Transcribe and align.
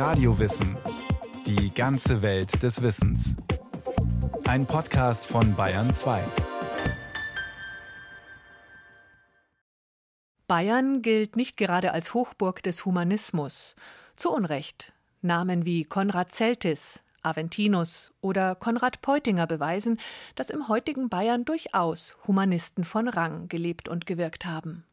Radiowissen. 0.00 0.78
Die 1.46 1.74
ganze 1.74 2.22
Welt 2.22 2.62
des 2.62 2.80
Wissens. 2.80 3.36
Ein 4.44 4.64
Podcast 4.64 5.26
von 5.26 5.54
Bayern 5.54 5.90
2. 5.90 6.24
Bayern 10.48 11.02
gilt 11.02 11.36
nicht 11.36 11.58
gerade 11.58 11.92
als 11.92 12.14
Hochburg 12.14 12.62
des 12.62 12.86
Humanismus. 12.86 13.76
Zu 14.16 14.30
Unrecht. 14.30 14.94
Namen 15.20 15.66
wie 15.66 15.84
Konrad 15.84 16.32
Celtis, 16.32 17.02
Aventinus 17.22 18.14
oder 18.22 18.54
Konrad 18.54 19.02
Peutinger 19.02 19.46
beweisen, 19.46 20.00
dass 20.34 20.48
im 20.48 20.68
heutigen 20.68 21.10
Bayern 21.10 21.44
durchaus 21.44 22.16
Humanisten 22.26 22.84
von 22.84 23.06
Rang 23.06 23.48
gelebt 23.48 23.86
und 23.86 24.06
gewirkt 24.06 24.46
haben. 24.46 24.86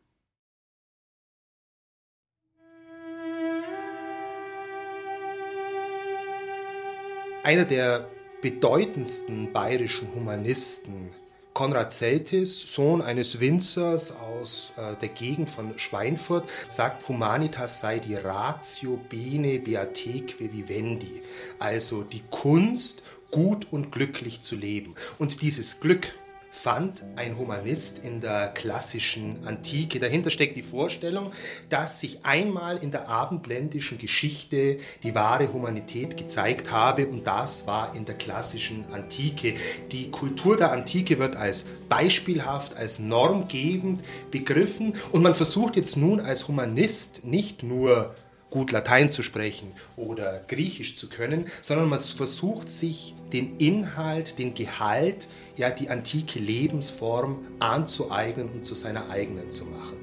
Einer 7.47 7.63
der 7.63 8.09
bedeutendsten 8.41 9.53
bayerischen 9.53 10.13
Humanisten, 10.13 11.11
Konrad 11.53 11.93
Celtis, 11.93 12.59
Sohn 12.59 13.01
eines 13.01 13.39
Winzers 13.39 14.13
aus 14.17 14.73
äh, 14.75 14.97
der 14.99 15.07
Gegend 15.07 15.49
von 15.49 15.79
Schweinfurt, 15.79 16.49
sagt, 16.67 17.07
Humanitas 17.07 17.79
sei 17.79 17.99
die 17.99 18.15
Ratio 18.15 18.99
bene 19.07 19.59
beateque 19.59 20.51
vivendi, 20.51 21.21
also 21.57 22.03
die 22.03 22.23
Kunst, 22.29 23.03
gut 23.31 23.67
und 23.71 23.93
glücklich 23.93 24.41
zu 24.41 24.57
leben. 24.57 24.95
Und 25.17 25.41
dieses 25.41 25.79
Glück, 25.79 26.15
fand 26.57 27.03
ein 27.15 27.37
Humanist 27.37 27.99
in 28.03 28.19
der 28.19 28.47
klassischen 28.49 29.45
Antike. 29.45 29.99
Dahinter 29.99 30.31
steckt 30.31 30.57
die 30.57 30.63
Vorstellung, 30.63 31.31
dass 31.69 31.99
sich 31.99 32.25
einmal 32.25 32.77
in 32.77 32.91
der 32.91 33.07
abendländischen 33.07 33.97
Geschichte 33.97 34.79
die 35.03 35.13
wahre 35.13 35.53
Humanität 35.53 36.17
gezeigt 36.17 36.71
habe 36.71 37.07
und 37.07 37.27
das 37.27 37.67
war 37.67 37.95
in 37.95 38.05
der 38.05 38.15
klassischen 38.15 38.85
Antike. 38.91 39.53
Die 39.91 40.09
Kultur 40.09 40.57
der 40.57 40.71
Antike 40.71 41.19
wird 41.19 41.35
als 41.35 41.67
beispielhaft, 41.89 42.75
als 42.75 42.99
normgebend 42.99 44.03
begriffen 44.31 44.95
und 45.11 45.21
man 45.21 45.35
versucht 45.35 45.75
jetzt 45.75 45.95
nun 45.95 46.19
als 46.19 46.47
Humanist 46.47 47.23
nicht 47.23 47.61
nur 47.61 48.15
gut 48.49 48.71
Latein 48.71 49.11
zu 49.11 49.23
sprechen 49.23 49.71
oder 49.95 50.41
Griechisch 50.47 50.95
zu 50.95 51.09
können, 51.09 51.47
sondern 51.61 51.89
man 51.89 51.99
versucht 51.99 52.71
sich 52.71 53.15
den 53.33 53.57
Inhalt, 53.57 54.39
den 54.39 54.53
Gehalt, 54.53 55.27
ja 55.55 55.69
die 55.69 55.89
antike 55.89 56.39
Lebensform 56.39 57.45
anzueignen 57.59 58.49
und 58.49 58.65
zu 58.65 58.75
seiner 58.75 59.09
eigenen 59.09 59.51
zu 59.51 59.65
machen. 59.65 59.97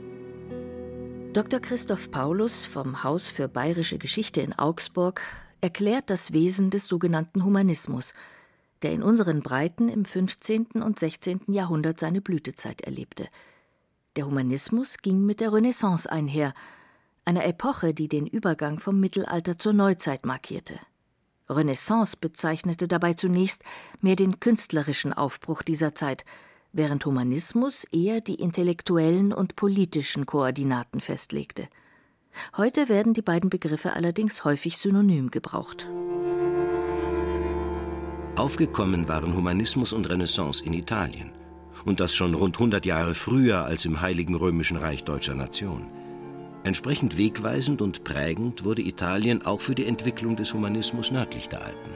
Dr. 1.32 1.58
Christoph 1.58 2.10
Paulus 2.10 2.64
vom 2.64 3.02
Haus 3.02 3.28
für 3.28 3.48
bayerische 3.48 3.98
Geschichte 3.98 4.40
in 4.40 4.52
Augsburg 4.52 5.20
erklärt 5.60 6.10
das 6.10 6.32
Wesen 6.32 6.70
des 6.70 6.86
sogenannten 6.86 7.44
Humanismus, 7.44 8.12
der 8.82 8.92
in 8.92 9.02
unseren 9.02 9.40
Breiten 9.40 9.88
im 9.88 10.04
15. 10.04 10.66
und 10.82 10.98
16. 10.98 11.40
Jahrhundert 11.48 11.98
seine 11.98 12.20
Blütezeit 12.20 12.82
erlebte. 12.82 13.26
Der 14.14 14.26
Humanismus 14.26 14.98
ging 14.98 15.24
mit 15.24 15.40
der 15.40 15.52
Renaissance 15.52 16.10
einher, 16.10 16.54
einer 17.24 17.44
Epoche, 17.44 17.94
die 17.94 18.08
den 18.08 18.26
Übergang 18.26 18.78
vom 18.78 19.00
Mittelalter 19.00 19.58
zur 19.58 19.72
Neuzeit 19.72 20.26
markierte. 20.26 20.78
Renaissance 21.48 22.16
bezeichnete 22.18 22.88
dabei 22.88 23.14
zunächst 23.14 23.62
mehr 24.00 24.16
den 24.16 24.40
künstlerischen 24.40 25.12
Aufbruch 25.12 25.62
dieser 25.62 25.94
Zeit, 25.94 26.24
während 26.72 27.04
Humanismus 27.06 27.84
eher 27.84 28.20
die 28.20 28.36
intellektuellen 28.36 29.32
und 29.32 29.56
politischen 29.56 30.26
Koordinaten 30.26 31.00
festlegte. 31.00 31.68
Heute 32.56 32.88
werden 32.88 33.14
die 33.14 33.22
beiden 33.22 33.50
Begriffe 33.50 33.92
allerdings 33.92 34.44
häufig 34.44 34.78
synonym 34.78 35.30
gebraucht. 35.30 35.88
Aufgekommen 38.36 39.06
waren 39.06 39.36
Humanismus 39.36 39.92
und 39.92 40.08
Renaissance 40.08 40.64
in 40.64 40.74
Italien. 40.74 41.30
Und 41.84 42.00
das 42.00 42.14
schon 42.14 42.34
rund 42.34 42.56
100 42.56 42.84
Jahre 42.86 43.14
früher 43.14 43.64
als 43.64 43.84
im 43.84 44.00
Heiligen 44.00 44.34
Römischen 44.34 44.76
Reich 44.76 45.04
deutscher 45.04 45.34
Nation. 45.34 45.86
Entsprechend 46.64 47.18
wegweisend 47.18 47.82
und 47.82 48.04
prägend 48.04 48.64
wurde 48.64 48.80
Italien 48.80 49.44
auch 49.44 49.60
für 49.60 49.74
die 49.74 49.84
Entwicklung 49.84 50.34
des 50.34 50.54
Humanismus 50.54 51.10
nördlich 51.10 51.50
der 51.50 51.60
Alpen. 51.62 51.90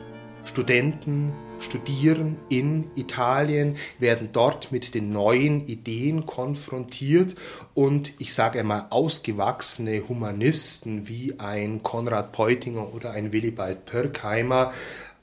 Studenten 0.44 1.32
studieren 1.58 2.36
in 2.50 2.90
Italien, 2.94 3.76
werden 3.98 4.28
dort 4.30 4.70
mit 4.70 4.94
den 4.94 5.10
neuen 5.10 5.66
Ideen 5.66 6.26
konfrontiert 6.26 7.34
und 7.72 8.12
ich 8.18 8.34
sage 8.34 8.60
einmal 8.60 8.88
ausgewachsene 8.90 10.06
Humanisten 10.06 11.08
wie 11.08 11.38
ein 11.38 11.82
Konrad 11.82 12.32
Peutinger 12.32 12.94
oder 12.94 13.12
ein 13.12 13.32
Willibald 13.32 13.86
Pörkheimer 13.86 14.72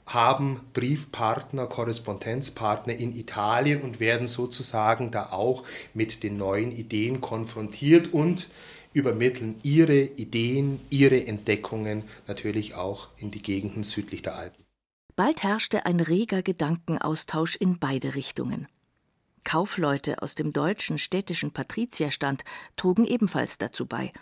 haben 0.06 0.60
Briefpartner, 0.72 1.66
Korrespondenzpartner 1.66 2.94
in 2.94 3.14
Italien 3.14 3.82
und 3.82 4.00
werden 4.00 4.26
sozusagen 4.26 5.12
da 5.12 5.30
auch 5.30 5.64
mit 5.94 6.22
den 6.22 6.36
neuen 6.36 6.72
Ideen 6.72 7.20
konfrontiert 7.20 8.12
und 8.12 8.48
übermitteln 8.96 9.60
ihre 9.62 10.00
Ideen, 10.00 10.80
ihre 10.88 11.26
Entdeckungen 11.26 12.04
natürlich 12.26 12.74
auch 12.74 13.08
in 13.18 13.30
die 13.30 13.42
Gegenden 13.42 13.82
südlich 13.82 14.22
der 14.22 14.36
Alpen. 14.36 14.64
Bald 15.16 15.42
herrschte 15.42 15.84
ein 15.84 16.00
reger 16.00 16.42
Gedankenaustausch 16.42 17.56
in 17.56 17.78
beide 17.78 18.14
Richtungen. 18.14 18.68
Kaufleute 19.44 20.22
aus 20.22 20.34
dem 20.34 20.54
deutschen 20.54 20.96
städtischen 20.96 21.52
Patrizierstand 21.52 22.42
trugen 22.76 23.04
ebenfalls 23.04 23.58
dazu 23.58 23.84
bei. 23.84 24.14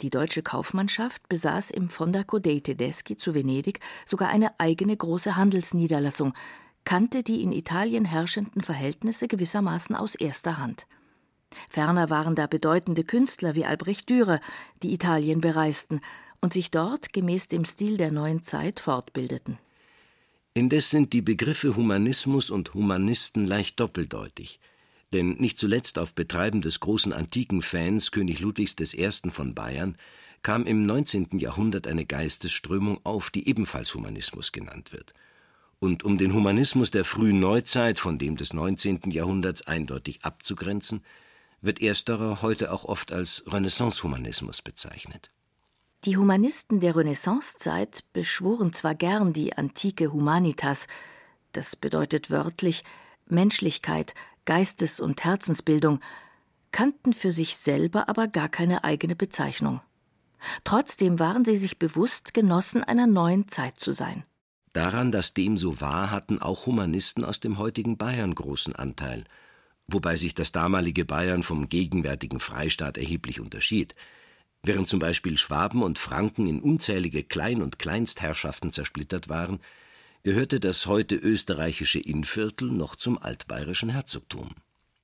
Die 0.00 0.10
deutsche 0.10 0.42
Kaufmannschaft 0.42 1.28
besaß 1.28 1.72
im 1.72 1.88
Fondaco 1.88 2.38
dei 2.38 2.60
Tedeschi 2.60 3.16
zu 3.16 3.34
Venedig 3.34 3.80
sogar 4.06 4.28
eine 4.28 4.60
eigene 4.60 4.96
große 4.96 5.34
Handelsniederlassung, 5.34 6.34
kannte 6.84 7.24
die 7.24 7.42
in 7.42 7.50
Italien 7.50 8.04
herrschenden 8.04 8.62
Verhältnisse 8.62 9.26
gewissermaßen 9.26 9.96
aus 9.96 10.14
erster 10.14 10.58
Hand. 10.58 10.86
Ferner 11.68 12.10
waren 12.10 12.34
da 12.34 12.46
bedeutende 12.46 13.04
Künstler 13.04 13.54
wie 13.54 13.64
Albrecht 13.64 14.08
Dürer, 14.08 14.40
die 14.82 14.92
Italien 14.92 15.40
bereisten 15.40 16.00
und 16.40 16.52
sich 16.52 16.70
dort 16.70 17.12
gemäß 17.12 17.48
dem 17.48 17.64
Stil 17.64 17.96
der 17.96 18.10
neuen 18.10 18.42
Zeit 18.42 18.80
fortbildeten. 18.80 19.58
Indes 20.52 20.90
sind 20.90 21.12
die 21.12 21.22
Begriffe 21.22 21.74
Humanismus 21.74 22.50
und 22.50 22.74
Humanisten 22.74 23.46
leicht 23.46 23.80
doppeldeutig. 23.80 24.60
Denn 25.12 25.34
nicht 25.34 25.58
zuletzt 25.58 25.98
auf 25.98 26.14
Betreiben 26.14 26.60
des 26.60 26.80
großen 26.80 27.12
antiken 27.12 27.62
Fans 27.62 28.10
König 28.10 28.40
Ludwigs 28.40 28.76
I. 28.94 29.10
von 29.30 29.54
Bayern 29.54 29.96
kam 30.42 30.66
im 30.66 30.86
19. 30.86 31.38
Jahrhundert 31.38 31.86
eine 31.86 32.04
Geistesströmung 32.04 33.00
auf, 33.04 33.30
die 33.30 33.48
ebenfalls 33.48 33.94
Humanismus 33.94 34.52
genannt 34.52 34.92
wird. 34.92 35.14
Und 35.80 36.04
um 36.04 36.18
den 36.18 36.34
Humanismus 36.34 36.90
der 36.90 37.04
frühen 37.04 37.40
Neuzeit 37.40 37.98
von 37.98 38.18
dem 38.18 38.36
des 38.36 38.52
19. 38.52 39.10
Jahrhunderts 39.10 39.66
eindeutig 39.66 40.24
abzugrenzen, 40.24 41.02
wird 41.64 41.80
ersterer 41.82 42.42
heute 42.42 42.72
auch 42.72 42.84
oft 42.84 43.12
als 43.12 43.42
Renaissance-Humanismus 43.46 44.62
bezeichnet. 44.62 45.30
Die 46.04 46.16
Humanisten 46.16 46.80
der 46.80 46.96
Renaissancezeit 46.96 48.04
beschworen 48.12 48.72
zwar 48.72 48.94
gern 48.94 49.32
die 49.32 49.56
antike 49.56 50.12
Humanitas, 50.12 50.86
das 51.52 51.76
bedeutet 51.76 52.30
wörtlich 52.30 52.84
Menschlichkeit, 53.26 54.14
Geistes- 54.44 55.00
und 55.00 55.24
Herzensbildung, 55.24 56.00
kannten 56.72 57.14
für 57.14 57.32
sich 57.32 57.56
selber 57.56 58.08
aber 58.08 58.28
gar 58.28 58.48
keine 58.48 58.84
eigene 58.84 59.16
Bezeichnung. 59.16 59.80
Trotzdem 60.64 61.18
waren 61.18 61.46
sie 61.46 61.56
sich 61.56 61.78
bewusst, 61.78 62.34
Genossen 62.34 62.84
einer 62.84 63.06
neuen 63.06 63.48
Zeit 63.48 63.80
zu 63.80 63.92
sein. 63.92 64.24
Daran, 64.74 65.10
dass 65.10 65.32
dem 65.32 65.56
so 65.56 65.80
war, 65.80 66.10
hatten 66.10 66.42
auch 66.42 66.66
Humanisten 66.66 67.24
aus 67.24 67.40
dem 67.40 67.56
heutigen 67.56 67.96
Bayern 67.96 68.34
großen 68.34 68.76
Anteil– 68.76 69.24
wobei 69.86 70.16
sich 70.16 70.34
das 70.34 70.52
damalige 70.52 71.04
Bayern 71.04 71.42
vom 71.42 71.68
gegenwärtigen 71.68 72.40
Freistaat 72.40 72.98
erheblich 72.98 73.40
unterschied. 73.40 73.94
Während 74.62 74.88
zum 74.88 74.98
Beispiel 74.98 75.36
Schwaben 75.36 75.82
und 75.82 75.98
Franken 75.98 76.46
in 76.46 76.60
unzählige 76.60 77.22
Klein- 77.22 77.62
und 77.62 77.78
Kleinstherrschaften 77.78 78.72
zersplittert 78.72 79.28
waren, 79.28 79.60
gehörte 80.22 80.58
das 80.58 80.86
heute 80.86 81.16
österreichische 81.16 82.00
Innviertel 82.00 82.70
noch 82.70 82.96
zum 82.96 83.18
altbayerischen 83.18 83.90
Herzogtum. 83.90 84.50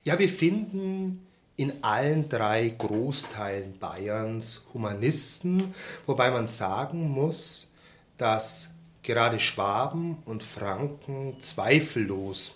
Ja, 0.03 0.19
wir 0.19 0.31
finden 0.31 1.27
in 1.57 1.85
allen 1.85 2.31
drei 2.31 2.71
Großteilen 2.71 3.79
Bayerns 3.79 4.65
Humanisten, 4.73 5.75
wobei 6.07 6.31
man 6.31 6.49
sagen 6.49 7.11
muss, 7.11 7.75
dass 8.17 8.73
gerade 9.03 9.41
Schwaben 9.41 10.17
und 10.25 10.43
Franken 10.43 11.37
zweifellos 11.41 12.55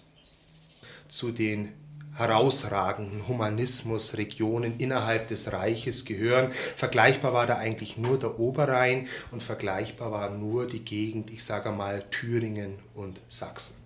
zu 1.09 1.33
den 1.33 1.69
herausragenden 2.15 3.27
Humanismusregionen 3.29 4.79
innerhalb 4.79 5.29
des 5.29 5.53
Reiches 5.53 6.05
gehören. 6.05 6.53
Vergleichbar 6.77 7.33
war 7.33 7.47
da 7.47 7.57
eigentlich 7.57 7.97
nur 7.97 8.19
der 8.19 8.39
Oberrhein 8.39 9.09
und 9.31 9.43
vergleichbar 9.43 10.13
war 10.13 10.31
nur 10.31 10.67
die 10.67 10.85
Gegend, 10.85 11.31
ich 11.31 11.45
sage 11.45 11.73
mal 11.73 12.05
Thüringen 12.11 12.79
und 12.95 13.21
Sachsen. 13.29 13.85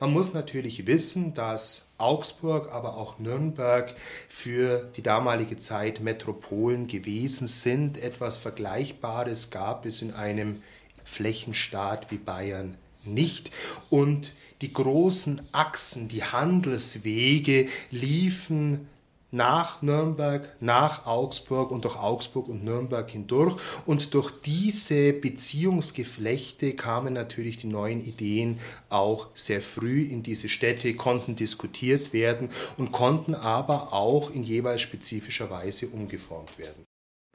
Man 0.00 0.12
muss 0.12 0.34
natürlich 0.34 0.86
wissen, 0.86 1.34
dass 1.34 1.90
Augsburg, 1.98 2.72
aber 2.72 2.96
auch 2.96 3.18
Nürnberg 3.18 3.94
für 4.28 4.90
die 4.96 5.02
damalige 5.02 5.58
Zeit 5.58 6.00
Metropolen 6.00 6.88
gewesen 6.88 7.46
sind. 7.46 8.02
Etwas 8.02 8.36
Vergleichbares 8.38 9.50
gab 9.50 9.86
es 9.86 10.02
in 10.02 10.12
einem 10.12 10.62
Flächenstaat 11.04 12.10
wie 12.10 12.18
Bayern 12.18 12.76
nicht. 13.06 13.50
Und 13.90 14.32
die 14.60 14.72
großen 14.72 15.42
Achsen, 15.52 16.08
die 16.08 16.24
Handelswege 16.24 17.68
liefen 17.90 18.88
nach 19.34 19.82
Nürnberg, 19.82 20.48
nach 20.60 21.06
Augsburg 21.06 21.72
und 21.72 21.84
durch 21.84 21.96
Augsburg 21.96 22.48
und 22.48 22.64
Nürnberg 22.64 23.10
hindurch. 23.10 23.56
Und 23.84 24.14
durch 24.14 24.30
diese 24.30 25.12
Beziehungsgeflechte 25.12 26.74
kamen 26.74 27.12
natürlich 27.12 27.56
die 27.56 27.66
neuen 27.66 28.00
Ideen 28.00 28.60
auch 28.88 29.28
sehr 29.34 29.60
früh 29.60 30.04
in 30.04 30.22
diese 30.22 30.48
Städte, 30.48 30.94
konnten 30.94 31.34
diskutiert 31.34 32.12
werden 32.12 32.50
und 32.78 32.92
konnten 32.92 33.34
aber 33.34 33.92
auch 33.92 34.30
in 34.30 34.44
jeweils 34.44 34.82
spezifischer 34.82 35.50
Weise 35.50 35.88
umgeformt 35.88 36.56
werden. 36.56 36.84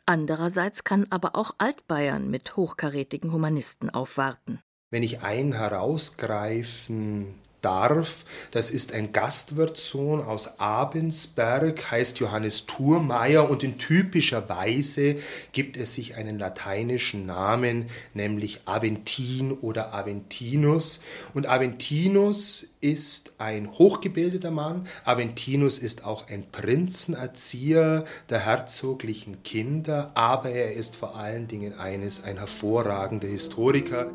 Andererseits 0.06 0.86
kann 0.86 1.06
aber 1.10 1.36
auch 1.36 1.52
Altbayern 1.58 2.32
mit 2.32 2.56
hochkarätigen 2.56 3.32
Humanisten 3.34 3.90
aufwarten. 3.90 4.60
Wenn 4.92 5.04
ich 5.04 5.22
einen 5.22 5.54
herausgreifen 5.54 7.36
darf. 7.62 8.26
Das 8.52 8.70
ist 8.70 8.94
ein 8.94 9.12
Gastwirtssohn 9.12 10.22
aus 10.22 10.60
Abensberg, 10.60 11.92
heißt 11.92 12.20
Johannes 12.20 12.66
Thurmeier 12.66 13.50
und 13.50 13.64
in 13.64 13.78
typischer 13.78 14.50
Weise 14.50 15.18
gibt 15.52 15.78
es 15.78 15.96
sich 15.96 16.16
einen 16.16 16.40
lateinischen 16.40 17.26
Namen, 17.26 17.90
nämlich 18.14 18.62
Aventin 18.66 19.52
oder 19.52 19.94
Aventinus. 19.94 21.04
Und 21.34 21.48
Aventinus 21.48 22.74
ist 22.82 23.34
ein 23.38 23.72
hochgebildeter 23.74 24.52
Mann. 24.52 24.88
Aventinus 25.04 25.80
ist 25.80 26.06
auch 26.06 26.28
ein 26.30 26.50
Prinzenerzieher 26.52 28.06
der 28.30 28.40
herzoglichen 28.40 29.44
Kinder, 29.44 30.12
aber 30.14 30.52
er 30.52 30.74
ist 30.74 30.96
vor 30.96 31.16
allen 31.16 31.48
Dingen 31.48 31.78
eines, 31.78 32.24
ein 32.24 32.38
hervorragender 32.38 33.28
Historiker. 33.28 34.12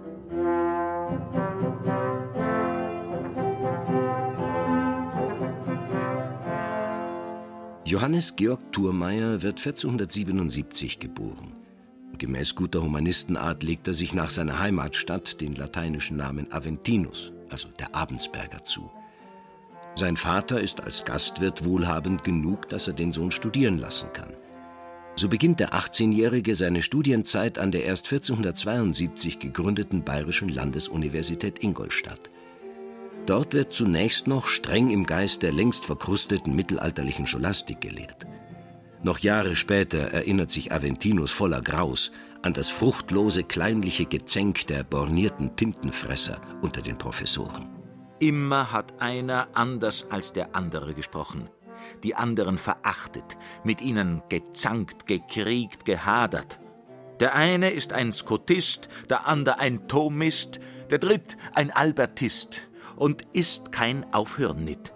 Johannes 7.87 8.35
Georg 8.35 8.73
Thurmeier 8.73 9.43
wird 9.43 9.59
1477 9.59 10.99
geboren. 10.99 11.53
Gemäß 12.17 12.55
guter 12.55 12.81
Humanistenart 12.81 13.63
legt 13.63 13.87
er 13.87 13.93
sich 13.93 14.15
nach 14.15 14.31
seiner 14.31 14.59
Heimatstadt 14.59 15.39
den 15.43 15.55
lateinischen 15.55 16.17
Namen 16.17 16.51
Aventinus, 16.51 17.33
also 17.51 17.69
der 17.79 17.95
Abensberger, 17.95 18.65
zu. 18.65 18.91
Sein 19.97 20.17
Vater 20.17 20.63
ist 20.63 20.83
als 20.83 21.05
Gastwirt 21.05 21.67
wohlhabend 21.67 22.25
genug, 22.25 22.71
dass 22.71 22.89
er 22.89 22.95
den 22.95 23.13
Sohn 23.13 23.31
studieren 23.31 23.79
lassen 23.79 24.11
kann. 24.15 24.33
So 25.17 25.29
beginnt 25.29 25.61
der 25.61 25.75
18-Jährige 25.75 26.55
seine 26.55 26.81
Studienzeit 26.81 27.59
an 27.59 27.71
der 27.71 27.85
erst 27.85 28.07
1472 28.07 29.39
gegründeten 29.41 30.05
Bayerischen 30.05 30.49
Landesuniversität 30.49 31.63
Ingolstadt. 31.63 32.31
Dort 33.27 33.55
wird 33.55 33.73
zunächst 33.73 34.27
noch 34.27 34.47
streng 34.49 34.91
im 34.91 35.07
Geist 35.07 35.43
der 35.43 35.53
längst 35.53 35.87
verkrusteten 35.87 36.55
mittelalterlichen 36.55 37.27
Scholastik 37.27 37.81
gelehrt. 37.81 38.27
Noch 39.03 39.19
Jahre 39.19 39.57
später 39.57 39.99
erinnert 39.99 40.51
sich 40.51 40.73
Aventinus 40.73 41.31
voller 41.31 41.63
Graus 41.63 42.13
an 42.43 42.53
das 42.53 42.69
fruchtlose 42.69 43.43
kleinliche 43.45 44.05
Gezänk 44.05 44.67
der 44.67 44.85
bornierten 44.85 45.57
Tintenfresser 45.57 46.39
unter 46.61 46.83
den 46.83 46.99
Professoren. 46.99 47.69
Immer 48.19 48.73
hat 48.73 49.01
einer 49.01 49.49
anders 49.55 50.07
als 50.11 50.35
der 50.35 50.55
andere 50.55 50.93
gesprochen, 50.93 51.49
die 52.03 52.15
anderen 52.15 52.59
verachtet, 52.59 53.37
mit 53.65 53.81
ihnen 53.81 54.23
gezankt, 54.29 55.07
gekriegt, 55.07 55.87
gehadert. 55.87 56.61
Der 57.21 57.35
eine 57.35 57.71
ist 57.71 57.95
ein 57.95 58.13
Skotist, 58.13 58.89
der 59.09 59.27
andere 59.27 59.59
ein 59.59 59.89
Thomist, 59.89 60.61
der 60.91 60.99
dritt 60.99 61.39
ein 61.55 61.71
Albertist, 61.71 62.69
und 62.97 63.23
ist 63.33 63.73
kein 63.73 64.13
Aufhören 64.13 64.65
nit. 64.65 64.93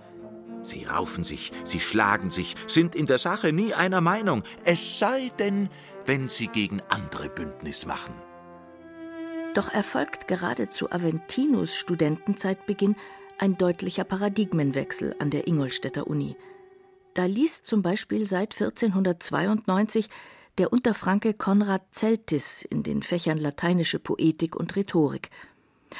Sie 0.62 0.84
raufen 0.84 1.24
sich, 1.24 1.52
sie 1.64 1.80
schlagen 1.80 2.30
sich, 2.30 2.54
sind 2.66 2.94
in 2.94 3.06
der 3.06 3.18
Sache 3.18 3.52
nie 3.52 3.74
einer 3.74 4.00
Meinung, 4.00 4.42
es 4.64 4.98
sei 4.98 5.30
denn, 5.38 5.68
wenn 6.04 6.28
sie 6.28 6.48
gegen 6.48 6.80
andere 6.88 7.28
Bündnis 7.28 7.86
machen. 7.86 8.14
Doch 9.54 9.72
erfolgt 9.72 10.28
gerade 10.28 10.68
zu 10.68 10.90
Aventinus 10.90 11.74
Studentenzeitbeginn 11.74 12.96
ein 13.38 13.56
deutlicher 13.56 14.04
Paradigmenwechsel 14.04 15.14
an 15.20 15.30
der 15.30 15.46
Ingolstädter 15.46 16.06
Uni. 16.06 16.36
Da 17.14 17.24
liest 17.24 17.66
zum 17.66 17.82
Beispiel 17.82 18.26
seit 18.26 18.52
1492 18.52 20.08
der 20.58 20.72
Unterfranke 20.72 21.34
Konrad 21.34 21.82
Zeltis 21.92 22.62
in 22.62 22.82
den 22.82 23.02
Fächern 23.02 23.38
lateinische 23.38 23.98
Poetik 23.98 24.56
und 24.56 24.74
Rhetorik– 24.76 25.30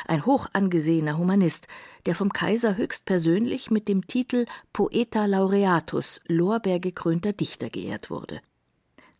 ein 0.06 0.26
hoch 0.26 0.46
angesehener 0.52 1.19
Humanist, 1.19 1.67
der 2.06 2.14
vom 2.14 2.32
Kaiser 2.32 2.76
höchstpersönlich 2.76 3.70
mit 3.70 3.88
dem 3.88 4.06
Titel 4.06 4.46
Poeta 4.73 5.26
Laureatus, 5.26 6.20
Lorbeergekrönter 6.26 7.32
Dichter, 7.32 7.70
geehrt 7.70 8.11
wurde. 8.11 8.40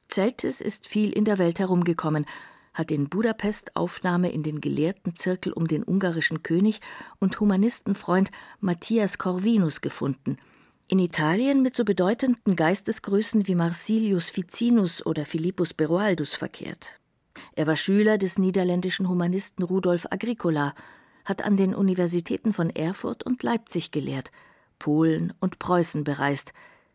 Zeltis 0.09 0.61
ist 0.61 0.87
viel 0.87 1.13
in 1.13 1.25
der 1.25 1.39
Welt 1.39 1.59
herumgekommen, 1.59 2.25
hat 2.73 2.91
in 2.91 3.09
Budapest 3.09 3.77
Aufnahme 3.77 4.31
in 4.31 4.43
den 4.43 4.61
Gelehrtenzirkel 4.61 5.53
um 5.53 5.67
den 5.67 5.83
ungarischen 5.83 6.43
König 6.43 6.81
und 7.19 7.41
Humanistenfreund 7.41 8.31
Matthias 8.61 9.19
Corvinus 9.19 9.81
gefunden, 9.81 10.39
in 10.87 10.99
Italien 10.99 11.61
mit 11.61 11.77
so 11.77 11.85
bedeutenden 11.85 12.57
Geistesgrößen 12.57 13.47
wie 13.47 13.55
Marsilius 13.55 14.31
Ficinus 14.31 15.05
oder 15.05 15.27
Philippus 15.27 15.75
Beroaldus 15.75 16.35
verkehrt. 16.35 17.01
Er 17.59 17.67
war 17.67 17.75
Schüler 17.75 18.19
des 18.19 18.39
niederländischen 18.39 19.09
Humanisten 19.09 19.65
Rudolf 19.65 20.07
Agricola, 20.11 20.77
hat 21.25 21.43
an 21.43 21.57
den 21.57 21.75
Universitäten 21.75 22.53
von 22.53 22.71
Erfurt 22.71 23.25
und 23.25 23.43
Leipzig 23.43 23.91
gelehrt, 23.91 24.31
Polen 24.79 25.33
und 25.41 25.59
Preußen 25.59 26.05
bereist, 26.05 26.53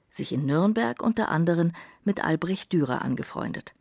sich 0.10 0.32
in 0.32 0.46
Nürnberg 0.46 1.04
unter 1.04 1.28
anderem 1.28 1.74
mit 2.06 2.24
Albrecht 2.24 2.72
Dürer 2.72 3.02
angefreundet. 3.02 3.74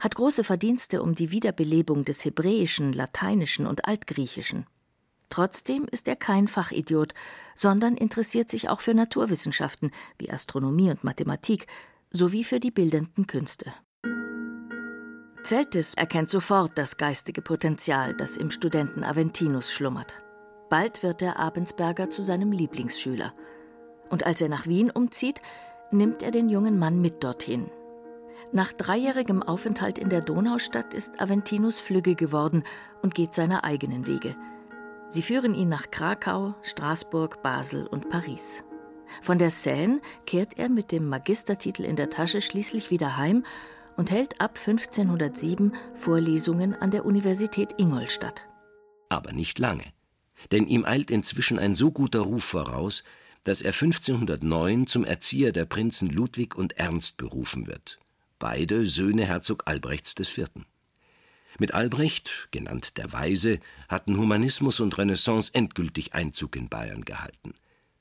Hat 0.00 0.16
große 0.16 0.42
Verdienste 0.42 1.00
um 1.00 1.14
die 1.14 1.30
Wiederbelebung 1.30 2.04
des 2.04 2.24
Hebräischen, 2.24 2.92
Lateinischen 2.92 3.64
und 3.64 3.84
Altgriechischen. 3.84 4.66
Trotzdem 5.30 5.86
ist 5.88 6.08
er 6.08 6.16
kein 6.16 6.48
Fachidiot, 6.48 7.14
sondern 7.54 7.96
interessiert 7.96 8.50
sich 8.50 8.68
auch 8.68 8.80
für 8.80 8.94
Naturwissenschaften 8.94 9.92
wie 10.18 10.32
Astronomie 10.32 10.90
und 10.90 11.04
Mathematik 11.04 11.68
sowie 12.10 12.42
für 12.42 12.58
die 12.58 12.72
bildenden 12.72 13.28
Künste. 13.28 13.72
Zeltis 15.46 15.94
erkennt 15.94 16.28
sofort 16.28 16.76
das 16.76 16.96
geistige 16.96 17.40
Potenzial, 17.40 18.14
das 18.14 18.36
im 18.36 18.50
Studenten 18.50 19.04
Aventinus 19.04 19.72
schlummert. 19.72 20.20
Bald 20.70 21.04
wird 21.04 21.20
der 21.20 21.38
Abensberger 21.38 22.10
zu 22.10 22.24
seinem 22.24 22.50
Lieblingsschüler. 22.50 23.32
Und 24.10 24.26
als 24.26 24.40
er 24.40 24.48
nach 24.48 24.66
Wien 24.66 24.90
umzieht, 24.90 25.40
nimmt 25.92 26.24
er 26.24 26.32
den 26.32 26.48
jungen 26.48 26.80
Mann 26.80 27.00
mit 27.00 27.22
dorthin. 27.22 27.70
Nach 28.50 28.72
dreijährigem 28.72 29.40
Aufenthalt 29.40 29.98
in 29.98 30.08
der 30.08 30.20
Donaustadt 30.20 30.94
ist 30.94 31.20
Aventinus 31.20 31.78
flügge 31.78 32.16
geworden 32.16 32.64
und 33.02 33.14
geht 33.14 33.32
seine 33.32 33.62
eigenen 33.62 34.08
Wege. 34.08 34.34
Sie 35.06 35.22
führen 35.22 35.54
ihn 35.54 35.68
nach 35.68 35.92
Krakau, 35.92 36.56
Straßburg, 36.62 37.44
Basel 37.44 37.86
und 37.86 38.10
Paris. 38.10 38.64
Von 39.22 39.38
der 39.38 39.52
Seine 39.52 40.00
kehrt 40.26 40.58
er 40.58 40.68
mit 40.68 40.90
dem 40.90 41.08
Magistertitel 41.08 41.84
in 41.84 41.94
der 41.94 42.10
Tasche 42.10 42.40
schließlich 42.40 42.90
wieder 42.90 43.16
heim 43.16 43.44
und 43.96 44.10
hält 44.10 44.40
ab 44.40 44.58
1507 44.58 45.72
Vorlesungen 45.94 46.74
an 46.74 46.90
der 46.90 47.04
Universität 47.04 47.74
Ingolstadt. 47.78 48.42
Aber 49.08 49.32
nicht 49.32 49.58
lange, 49.58 49.84
denn 50.52 50.66
ihm 50.66 50.84
eilt 50.84 51.10
inzwischen 51.10 51.58
ein 51.58 51.74
so 51.74 51.90
guter 51.90 52.20
Ruf 52.20 52.44
voraus, 52.44 53.04
dass 53.44 53.62
er 53.62 53.72
1509 53.72 54.86
zum 54.86 55.04
Erzieher 55.04 55.52
der 55.52 55.66
Prinzen 55.66 56.10
Ludwig 56.10 56.56
und 56.56 56.78
Ernst 56.78 57.16
berufen 57.16 57.66
wird, 57.66 57.98
beide 58.38 58.84
Söhne 58.86 59.24
Herzog 59.24 59.62
Albrechts 59.66 60.14
IV. 60.18 60.46
Mit 61.58 61.72
Albrecht, 61.72 62.48
genannt 62.50 62.98
der 62.98 63.12
Weise, 63.12 63.60
hatten 63.88 64.18
Humanismus 64.18 64.80
und 64.80 64.98
Renaissance 64.98 65.52
endgültig 65.54 66.12
Einzug 66.12 66.54
in 66.56 66.68
Bayern 66.68 67.04
gehalten. 67.04 67.54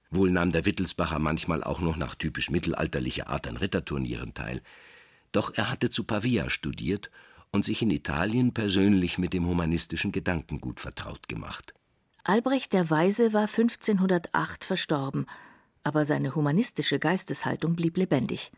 Wohl 0.10 0.32
nahm 0.32 0.52
der 0.52 0.66
Wittelsbacher 0.66 1.20
manchmal 1.20 1.64
auch 1.64 1.80
noch 1.80 1.96
nach 1.96 2.16
typisch 2.16 2.50
mittelalterlicher 2.50 3.28
Art 3.28 3.48
an 3.48 3.58
Ritterturnieren 3.58 4.34
teil, 4.34 4.62
doch 5.36 5.54
er 5.56 5.70
hatte 5.70 5.90
zu 5.90 6.04
Pavia 6.04 6.50
studiert 6.50 7.12
und 7.52 7.66
sich 7.66 7.82
in 7.82 7.92
Italien 7.92 8.54
persönlich 8.54 9.18
mit 9.18 9.34
dem 9.34 9.48
humanistischen 9.48 10.12
Gedankengut 10.12 10.80
vertraut 10.80 11.28
gemacht. 11.28 11.74
Albrecht 12.24 12.74
der 12.74 12.90
Weise 12.90 13.34
war 13.34 13.48
1508 13.48 14.66
verstorben, 14.66 15.26
aber 15.84 16.06
seine 16.06 16.36
humanistische 16.36 17.00
Geisteshaltung 17.00 17.76
blieb 17.76 17.98
lebendig. 17.98 18.52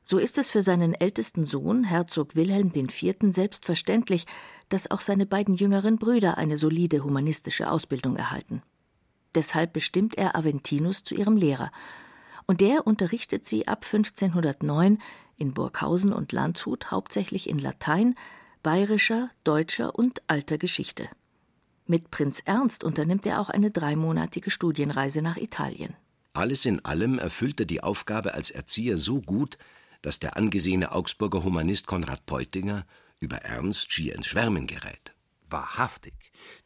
So 0.00 0.18
ist 0.18 0.38
es 0.38 0.50
für 0.50 0.62
seinen 0.62 0.92
ältesten 0.92 1.44
Sohn, 1.44 1.82
Herzog 1.82 2.36
Wilhelm 2.36 2.72
IV., 2.74 3.16
selbstverständlich, 3.30 4.26
dass 4.68 4.90
auch 4.90 5.00
seine 5.00 5.26
beiden 5.26 5.54
jüngeren 5.56 5.96
Brüder 5.96 6.36
eine 6.36 6.58
solide 6.58 7.02
humanistische 7.02 7.70
Ausbildung 7.70 8.16
erhalten. 8.16 8.62
Deshalb 9.34 9.72
bestimmt 9.72 10.16
er 10.16 10.36
Aventinus 10.36 11.02
zu 11.02 11.14
ihrem 11.14 11.36
Lehrer, 11.36 11.72
und 12.46 12.60
der 12.60 12.86
unterrichtet 12.86 13.46
sie 13.46 13.66
ab 13.66 13.86
1509 13.90 14.98
in 15.36 15.54
Burghausen 15.54 16.12
und 16.12 16.32
Landshut 16.32 16.90
hauptsächlich 16.90 17.48
in 17.48 17.58
Latein, 17.58 18.14
bayerischer, 18.62 19.30
deutscher 19.44 19.94
und 19.94 20.22
alter 20.26 20.58
Geschichte. 20.58 21.08
Mit 21.86 22.10
Prinz 22.10 22.40
Ernst 22.44 22.82
unternimmt 22.82 23.26
er 23.26 23.40
auch 23.40 23.50
eine 23.50 23.70
dreimonatige 23.70 24.50
Studienreise 24.50 25.20
nach 25.20 25.36
Italien. 25.36 25.94
Alles 26.32 26.64
in 26.64 26.84
allem 26.84 27.18
erfüllt 27.18 27.60
er 27.60 27.66
die 27.66 27.82
Aufgabe 27.82 28.34
als 28.34 28.50
Erzieher 28.50 28.98
so 28.98 29.20
gut, 29.20 29.58
dass 30.02 30.18
der 30.18 30.36
angesehene 30.36 30.92
Augsburger 30.92 31.44
Humanist 31.44 31.86
Konrad 31.86 32.26
Peutinger 32.26 32.86
über 33.20 33.36
Ernst 33.38 33.92
schier 33.92 34.14
ins 34.14 34.26
Schwärmen 34.26 34.66
gerät. 34.66 35.14
Wahrhaftig, 35.48 36.14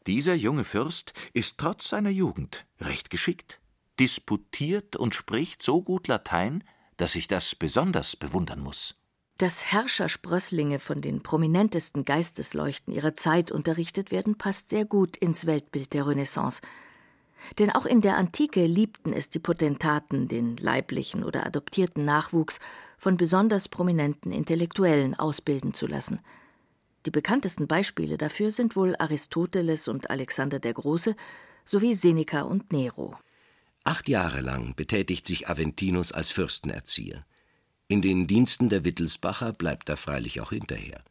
dieser 0.07 0.33
junge 0.33 0.63
Fürst 0.63 1.13
ist 1.33 1.57
trotz 1.57 1.89
seiner 1.89 2.09
Jugend 2.09 2.65
recht 2.79 3.09
geschickt, 3.09 3.59
disputiert 3.99 4.95
und 4.95 5.13
spricht 5.13 5.61
so 5.61 5.81
gut 5.81 6.07
Latein, 6.07 6.63
dass 6.99 7.15
ich 7.15 7.27
das 7.27 7.55
besonders 7.55 8.15
bewundern 8.15 8.59
muss. 8.59 8.95
Dass 9.37 9.71
Herrschersprösslinge 9.71 10.79
von 10.79 11.01
den 11.01 11.23
prominentesten 11.23 12.03
Geistesleuchten 12.03 12.93
ihrer 12.93 13.15
Zeit 13.15 13.51
unterrichtet 13.51 14.11
werden, 14.11 14.37
passt 14.37 14.69
sehr 14.69 14.83
gut 14.83 15.15
ins 15.15 15.45
Weltbild 15.45 15.93
der 15.93 16.07
Renaissance. 16.07 16.59
Denn 17.57 17.69
auch 17.69 17.85
in 17.85 18.01
der 18.01 18.17
Antike 18.17 18.65
liebten 18.65 19.13
es 19.13 19.29
die 19.29 19.39
Potentaten, 19.39 20.27
den 20.27 20.57
leiblichen 20.57 21.23
oder 21.23 21.45
adoptierten 21.45 22.03
Nachwuchs 22.03 22.59
von 22.97 23.15
besonders 23.15 23.69
prominenten 23.69 24.33
Intellektuellen 24.33 25.17
ausbilden 25.17 25.73
zu 25.73 25.87
lassen. 25.87 26.19
Die 27.05 27.11
bekanntesten 27.11 27.65
Beispiele 27.65 28.17
dafür 28.17 28.51
sind 28.51 28.75
wohl 28.75 28.93
Aristoteles 28.99 29.87
und 29.87 30.09
Alexander 30.09 30.59
der 30.59 30.73
Große 30.73 31.15
sowie 31.63 31.93
Seneca 31.93 32.41
und 32.41 32.73
Nero. 32.73 33.15
Acht 33.83 34.09
Jahre 34.09 34.41
lang 34.41 34.75
betätigt 34.75 35.25
sich 35.25 35.49
Aventinus 35.49 36.11
als 36.11 36.31
Fürstenerzieher. 36.31 37.25
In 37.87 38.01
den 38.01 38.27
Diensten 38.27 38.69
der 38.69 38.83
Wittelsbacher 38.83 39.53
bleibt 39.53 39.89
er 39.89 39.97
freilich 39.97 40.41
auch 40.41 40.51
hinterher. 40.51 41.03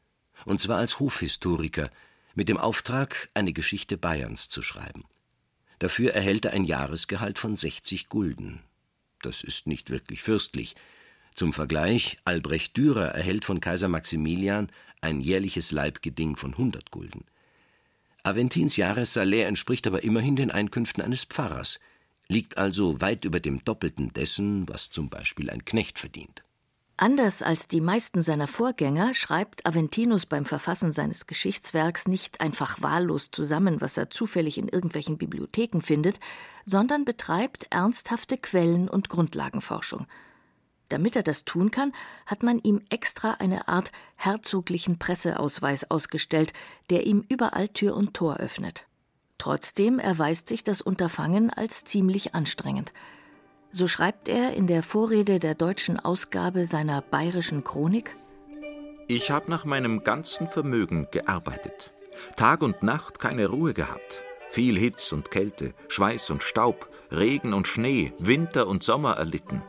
Und 0.45 0.61
zwar 0.61 0.79
als 0.79 1.01
Hofhistoriker, 1.01 1.91
mit 2.35 2.49
dem 2.49 2.57
Auftrag, 2.57 3.31
eine 3.35 3.53
Geschichte 3.53 3.99
Bayerns 3.99 4.49
zu 4.49 4.63
schreiben. 4.63 5.05
Dafür 5.81 6.13
erhält 6.13 6.45
er 6.45 6.53
ein 6.53 6.65
Jahresgehalt 6.65 7.39
von 7.39 7.57
60 7.57 8.09
Gulden. 8.09 8.61
Das 9.23 9.43
ist 9.43 9.67
nicht 9.67 9.91
wirklich 9.91 10.23
fürstlich. 10.23 10.77
Zum 11.35 11.53
Vergleich, 11.53 12.19
Albrecht 12.25 12.77
Dürer 12.77 13.09
erhält 13.09 13.45
von 13.45 13.61
Kaiser 13.61 13.89
Maximilian 13.89 14.71
ein 15.01 15.21
jährliches 15.21 15.73
Leibgeding 15.73 16.37
von 16.37 16.53
100 16.53 16.91
Gulden. 16.91 17.25
Aventins 18.23 18.77
Jahressalär 18.77 19.47
entspricht 19.49 19.87
aber 19.87 20.03
immerhin 20.03 20.37
den 20.37 20.51
Einkünften 20.51 21.03
eines 21.03 21.25
Pfarrers, 21.25 21.79
liegt 22.29 22.59
also 22.59 23.01
weit 23.01 23.25
über 23.25 23.41
dem 23.41 23.65
Doppelten 23.65 24.13
dessen, 24.13 24.69
was 24.69 24.91
zum 24.91 25.09
Beispiel 25.09 25.51
ein 25.51 25.65
Knecht 25.65 25.99
verdient. 25.99 26.43
Anders 27.01 27.43
als 27.43 27.69
die 27.69 27.81
meisten 27.81 28.23
seiner 28.23 28.49
Vorgänger 28.49 29.15
schreibt 29.15 29.65
Aventinus 29.65 30.27
beim 30.27 30.45
Verfassen 30.45 30.93
seines 30.93 31.29
Geschichtswerks 31.29 32.09
nicht 32.09 32.41
einfach 32.41 32.83
wahllos 32.83 33.31
zusammen, 33.31 33.81
was 33.81 33.97
er 33.97 34.11
zufällig 34.11 34.59
in 34.59 34.67
irgendwelchen 34.67 35.17
Bibliotheken 35.17 35.81
findet, 35.81 36.19
sondern 36.65 37.05
betreibt 37.05 37.69
ernsthafte 37.71 38.37
Quellen- 38.37 38.89
und 38.89 39.09
Grundlagenforschung. 39.11 40.09
Damit 40.89 41.15
er 41.15 41.23
das 41.23 41.45
tun 41.45 41.71
kann, 41.71 41.93
hat 42.27 42.43
man 42.43 42.59
ihm 42.59 42.83
extra 42.91 43.35
eine 43.35 43.69
Art 43.69 43.93
herzoglichen 44.17 44.99
Presseausweis 44.99 45.89
ausgestellt, 45.93 46.53
der 46.91 47.07
ihm 47.07 47.25
überall 47.29 47.69
Tür 47.69 47.97
und 47.97 48.15
Tor 48.15 48.39
öffnet. 48.39 48.88
Trotzdem 49.39 50.01
erweist 50.01 50.49
sich 50.49 50.65
das 50.65 50.81
Unterfangen 50.81 51.51
als 51.51 51.85
ziemlich 51.85 52.35
anstrengend. 52.35 52.93
So 53.71 53.87
schreibt 53.87 54.29
er 54.29 54.55
in 54.55 54.67
der 54.67 54.83
Vorrede 54.83 55.39
der 55.39 55.55
deutschen 55.55 56.01
Ausgabe 56.01 56.67
seiner 56.67 57.01
bayerischen 57.01 57.65
Chronik 57.65 58.17
Ich 59.07 59.31
habe 59.31 59.51
nach 59.51 59.65
meinem 59.65 60.03
ganzen 60.03 60.49
Vermögen 60.49 61.07
gearbeitet. 61.13 61.93
Tag 62.37 62.63
und 62.63 62.83
Nacht 62.83 63.21
keine 63.21 63.47
Ruhe 63.47 63.75
gehabt. 63.75 64.23
Viel 64.51 64.79
Hitz 64.79 65.13
und 65.13 65.31
Kälte, 65.31 65.75
Schweiß 65.89 66.31
und 66.31 66.43
Staub, 66.43 66.89
Regen 67.13 67.53
und 67.53 67.69
Schnee, 67.69 68.13
Winter 68.19 68.67
und 68.67 68.83
Sommer 68.83 69.17
erlitten. 69.17 69.63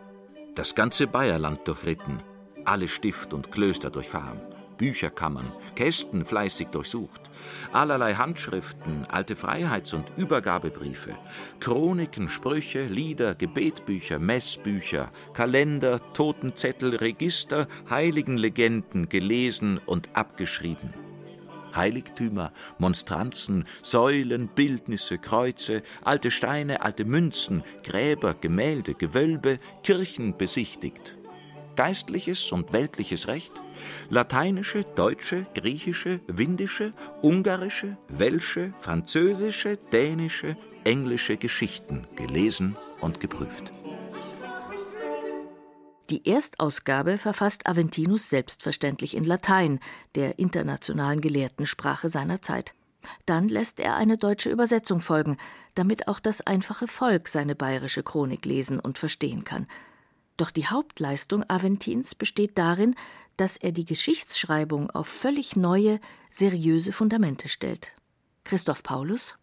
Das 0.56 0.74
ganze 0.74 1.06
Bayerland 1.06 1.68
durchritten, 1.68 2.24
alle 2.66 2.88
Stift 2.88 3.34
und 3.34 3.52
Klöster 3.52 3.90
durchfahren, 3.90 4.40
Bücherkammern, 4.80 5.54
Kästen 5.76 6.26
fleißig 6.26 6.70
durchsucht 6.70 7.30
allerlei 7.72 8.16
Handschriften, 8.16 9.06
alte 9.06 9.36
Freiheits- 9.36 9.94
und 9.94 10.06
Übergabebriefe, 10.18 11.18
Chroniken, 11.60 12.30
Sprüche, 12.30 12.86
Lieder, 12.86 13.36
Gebetbücher, 13.36 14.20
Messbücher, 14.20 15.12
Kalender, 15.34 16.00
Totenzettel, 16.14 16.96
Register, 16.96 17.68
Heiligenlegenden 17.90 19.10
gelesen 19.10 19.80
und 19.86 20.16
abgeschrieben. 20.16 20.94
Heiligtümer, 21.76 22.52
Monstranzen, 22.80 23.66
Säulen, 23.84 24.48
Bildnisse, 24.48 25.20
Kreuze, 25.20 25.84
alte 26.04 26.32
Steine, 26.32 26.82
alte 26.82 27.06
Münzen, 27.06 27.64
Gräber, 27.84 28.34
Gemälde, 28.34 28.96
Gewölbe, 28.96 29.60
Kirchen 29.84 30.36
besichtigt. 30.36 31.16
Geistliches 31.76 32.52
und 32.52 32.74
weltliches 32.74 33.28
Recht, 33.28 33.54
lateinische, 34.10 34.84
deutsche, 34.96 35.46
griechische, 35.54 36.20
windische, 36.28 36.94
ungarische, 37.22 37.98
welsche, 38.08 38.74
französische, 38.80 39.78
dänische, 39.92 40.56
englische 40.84 41.38
Geschichten 41.38 42.08
gelesen 42.16 42.76
und 43.02 43.20
geprüft. 43.20 43.72
Die 46.10 46.28
Erstausgabe 46.28 47.20
verfasst 47.20 47.68
Aventinus 47.68 48.30
selbstverständlich 48.30 49.16
in 49.16 49.24
Latein, 49.24 49.80
der 50.16 50.40
internationalen 50.40 51.22
Gelehrtensprache 51.22 52.10
seiner 52.10 52.42
Zeit. 52.42 52.74
Dann 53.26 53.48
lässt 53.48 53.80
er 53.80 53.96
eine 53.96 54.18
deutsche 54.18 54.50
Übersetzung 54.50 55.02
folgen, 55.02 55.38
damit 55.76 56.08
auch 56.08 56.20
das 56.20 56.42
einfache 56.42 56.88
Volk 56.88 57.28
seine 57.28 57.56
bayerische 57.56 58.04
Chronik 58.04 58.46
lesen 58.46 58.80
und 58.80 58.98
verstehen 58.98 59.44
kann. 59.44 59.68
Doch 60.40 60.52
die 60.52 60.68
Hauptleistung 60.68 61.44
Aventins 61.50 62.16
besteht 62.16 62.58
darin, 62.58 62.96
dass 63.36 63.58
er 63.58 63.74
die 63.74 63.84
Geschichtsschreibung 63.84 64.90
auf 64.90 65.06
völlig 65.06 65.58
neue, 65.58 66.00
seriöse 66.32 66.94
Fundamente 66.94 67.50
stellt. 67.50 67.92
Christoph 68.46 68.82
Paulus 68.82 69.36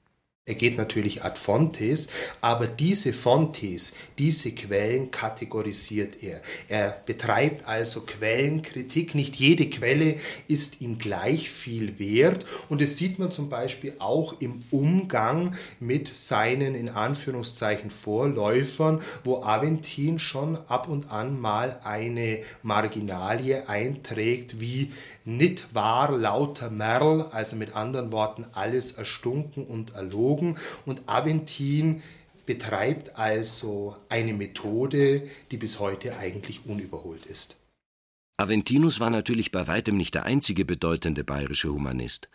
er 0.48 0.54
geht 0.54 0.76
natürlich 0.78 1.24
ad 1.24 1.40
fontes, 1.40 2.06
aber 2.40 2.68
diese 2.68 3.12
Fontes, 3.12 3.96
diese 4.16 4.52
Quellen 4.52 5.10
kategorisiert 5.10 6.22
er. 6.22 6.40
Er 6.68 7.02
betreibt 7.04 7.66
also 7.66 8.02
Quellenkritik. 8.02 9.16
Nicht 9.16 9.34
jede 9.34 9.68
Quelle 9.68 10.18
ist 10.46 10.80
ihm 10.80 10.98
gleich 10.98 11.50
viel 11.50 11.98
wert. 11.98 12.46
Und 12.68 12.80
das 12.80 12.96
sieht 12.96 13.18
man 13.18 13.32
zum 13.32 13.48
Beispiel 13.48 13.94
auch 13.98 14.40
im 14.40 14.62
Umgang 14.70 15.56
mit 15.80 16.14
seinen 16.14 16.76
in 16.76 16.90
Anführungszeichen 16.90 17.90
Vorläufern, 17.90 19.02
wo 19.24 19.42
Aventin 19.42 20.20
schon 20.20 20.58
ab 20.68 20.88
und 20.88 21.10
an 21.10 21.40
mal 21.40 21.80
eine 21.82 22.42
Marginalie 22.62 23.68
einträgt, 23.68 24.60
wie 24.60 24.92
Nit 25.28 25.66
wahr 25.74 26.16
lauter 26.16 26.70
Merl, 26.70 27.22
also 27.32 27.56
mit 27.56 27.74
anderen 27.74 28.12
Worten 28.12 28.46
alles 28.52 28.92
erstunken 28.92 29.66
und 29.66 29.92
erlogen. 29.96 30.35
Und 30.84 31.02
Aventin 31.06 32.02
betreibt 32.46 33.16
also 33.18 33.96
eine 34.08 34.32
Methode, 34.32 35.28
die 35.50 35.56
bis 35.56 35.80
heute 35.80 36.16
eigentlich 36.16 36.66
unüberholt 36.66 37.26
ist. 37.26 37.56
Aventinus 38.38 39.00
war 39.00 39.10
natürlich 39.10 39.50
bei 39.50 39.66
weitem 39.66 39.96
nicht 39.96 40.14
der 40.14 40.24
einzige 40.24 40.64
bedeutende 40.64 41.24
bayerische 41.24 41.72
Humanist. 41.72 42.28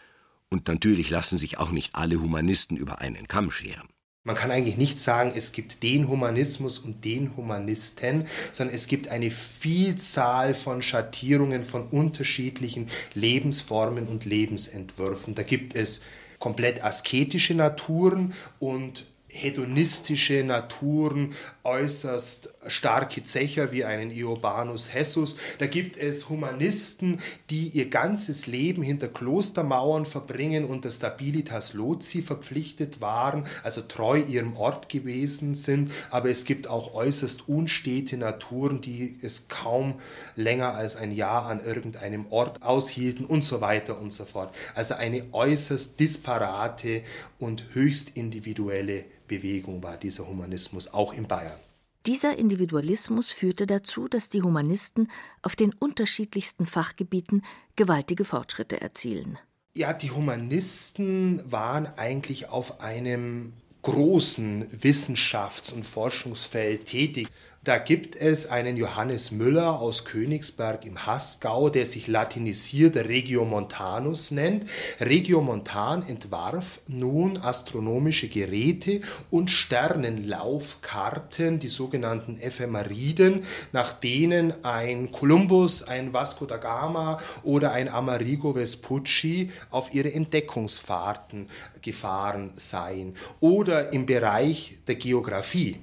Und 0.50 0.68
natürlich 0.68 1.10
lassen 1.10 1.38
sich 1.38 1.60
auch 1.60 1.72
nicht 1.72 1.96
alle 1.96 2.20
Humanisten 2.20 2.76
über 2.76 3.00
einen 3.00 3.28
Kamm 3.28 3.52
scheren. 3.52 3.88
Man 4.24 4.36
kann 4.36 4.52
eigentlich 4.52 4.78
nicht 4.78 5.00
sagen, 5.00 5.32
es 5.36 5.52
gibt 5.52 5.82
den 5.82 6.08
Humanismus 6.08 6.78
und 6.78 7.04
den 7.04 7.36
Humanisten, 7.36 8.28
sondern 8.52 8.76
es 8.76 8.86
gibt 8.86 9.08
eine 9.08 9.32
Vielzahl 9.32 10.54
von 10.54 10.84
Schattierungen 10.84 11.64
von 11.64 11.88
unterschiedlichen 11.88 12.88
Lebensformen 13.16 14.08
und 14.08 14.26
Lebensentwürfen. 14.26 15.34
Da 15.34 15.42
gibt 15.42 15.76
es 15.76 16.04
komplett 16.42 16.84
asketische 16.84 17.54
Naturen 17.54 18.34
und 18.60 19.06
hedonistische 19.30 20.44
Naturen, 20.44 21.34
äußerst 21.64 22.50
starke 22.68 23.24
Zecher 23.24 23.72
wie 23.72 23.86
einen 23.86 24.12
Iobanus 24.12 24.94
Hessus. 24.94 25.38
Da 25.60 25.68
gibt 25.68 25.98
es 25.98 26.30
Humanisten, 26.30 27.20
die 27.50 27.70
ihr 27.70 27.90
ganzes 27.90 28.48
Leben 28.48 28.84
hinter 28.84 29.08
Klostermauern 29.08 30.06
verbringen 30.06 30.66
und 30.66 30.86
der 30.86 30.92
Stabilitas 30.92 31.74
Loci 31.74 32.22
verpflichtet 32.22 33.02
waren, 33.02 33.48
also 33.64 33.82
treu 33.82 34.20
ihrem 34.20 34.56
Ort 34.58 34.90
gewesen 34.90 35.56
sind. 35.56 35.92
Aber 36.10 36.30
es 36.30 36.46
gibt 36.46 36.68
auch 36.68 36.94
äußerst 36.94 37.48
unstete 37.48 38.18
Naturen, 38.18 38.82
die 38.82 39.18
es 39.22 39.48
kaum 39.48 39.96
länger 40.36 40.74
als 40.74 40.96
ein 40.96 41.12
Jahr 41.12 41.48
an 41.48 41.64
irgendeinem 41.64 42.28
Ort 42.30 42.62
aushielten 42.62 43.26
und 43.26 43.44
so 43.44 43.62
weiter 43.62 44.00
und 44.00 44.14
so 44.14 44.26
fort. 44.26 44.54
Also 44.76 44.96
eine 44.96 45.26
äußerst 45.32 46.00
disparate 46.00 47.02
und 47.40 47.66
höchst 47.74 48.16
individuelle 48.16 49.06
Bewegung 49.28 49.82
war 49.82 49.98
dieser 49.98 50.28
Humanismus, 50.28 50.94
auch 50.94 51.14
in 51.14 51.28
Bayern. 51.28 51.71
Dieser 52.08 52.38
Individualismus 52.38 53.32
führte 53.32 53.68
dazu, 53.68 54.08
dass 54.08 54.28
die 54.28 54.42
Humanisten 54.42 55.08
auf 55.44 55.56
den 55.56 55.72
unterschiedlichsten 55.74 56.66
Fachgebieten 56.66 57.44
gewaltige 57.76 58.26
Fortschritte 58.26 58.82
erzielen. 58.82 59.38
Ja, 59.74 59.94
die 59.94 60.10
Humanisten 60.10 61.42
waren 61.52 61.86
eigentlich 61.98 62.50
auf 62.50 62.82
einem 62.82 63.54
großen 63.84 64.68
Wissenschafts- 64.82 65.72
und 65.72 65.86
Forschungsfeld 65.86 66.88
tätig. 66.88 67.28
Da 67.64 67.78
gibt 67.78 68.16
es 68.16 68.50
einen 68.50 68.76
Johannes 68.76 69.30
Müller 69.30 69.80
aus 69.80 70.04
Königsberg 70.04 70.84
im 70.84 71.06
Haßgau, 71.06 71.70
der 71.70 71.86
sich 71.86 72.08
latinisiert 72.08 72.96
Regiomontanus 72.96 74.32
nennt. 74.32 74.66
Regiomontan 75.00 76.02
entwarf 76.02 76.82
nun 76.88 77.38
astronomische 77.38 78.30
Geräte 78.30 79.02
und 79.30 79.52
Sternenlaufkarten, 79.52 81.60
die 81.60 81.68
sogenannten 81.68 82.42
Ephemeriden, 82.42 83.44
nach 83.72 83.94
denen 83.94 84.66
ein 84.66 85.12
Kolumbus, 85.12 85.84
ein 85.84 86.14
Vasco 86.14 86.48
da 86.48 86.58
Gama 86.58 87.20
oder 87.44 87.74
ein 87.74 87.90
Amerigo 87.90 88.54
Vespucci 88.54 89.52
auf 89.70 89.94
ihre 89.94 90.12
Entdeckungsfahrten 90.12 91.48
gefahren 91.84 92.54
seien. 92.58 93.16
Oder 93.40 93.94
im 93.94 94.08
Bereich 94.08 94.80
der 94.88 94.96
Geographie 94.96 95.78